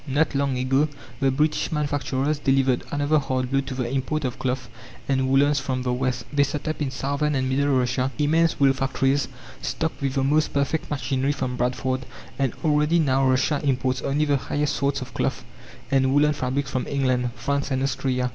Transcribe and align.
Not 0.07 0.33
long 0.33 0.57
ago 0.57 0.87
the 1.19 1.29
British 1.29 1.71
manufacturers 1.71 2.39
delivered 2.39 2.83
another 2.91 3.19
hard 3.19 3.51
blow 3.51 3.61
to 3.61 3.75
the 3.75 3.87
import 3.87 4.25
of 4.25 4.39
cloth 4.39 4.67
and 5.07 5.29
woolens 5.29 5.59
from 5.59 5.83
the 5.83 5.93
West. 5.93 6.25
They 6.33 6.41
set 6.41 6.67
up 6.67 6.81
in 6.81 6.89
southern 6.89 7.35
and 7.35 7.47
middle 7.47 7.67
Russia 7.77 8.11
immense 8.17 8.59
wool 8.59 8.73
factories, 8.73 9.27
stocked 9.61 10.01
with 10.01 10.15
the 10.15 10.23
most 10.23 10.53
perfect 10.53 10.89
machinery 10.89 11.33
from 11.33 11.55
Bradford, 11.55 12.07
and 12.39 12.51
already 12.65 12.97
now 12.97 13.27
Russia 13.29 13.61
imports 13.63 14.01
only 14.01 14.25
the 14.25 14.37
highest 14.37 14.75
sorts 14.75 15.01
of 15.01 15.13
cloth 15.13 15.43
and 15.91 16.11
woolen 16.11 16.33
fabrics 16.33 16.71
from 16.71 16.87
England, 16.87 17.29
France 17.35 17.69
and 17.69 17.83
Austria. 17.83 18.29